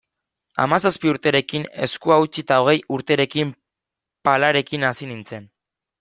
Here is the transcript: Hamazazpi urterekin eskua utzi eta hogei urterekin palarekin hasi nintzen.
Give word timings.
Hamazazpi 0.61 1.09
urterekin 1.09 1.65
eskua 1.87 2.17
utzi 2.23 2.43
eta 2.45 2.57
hogei 2.61 2.75
urterekin 2.95 3.51
palarekin 4.29 4.87
hasi 4.89 5.11
nintzen. 5.11 5.47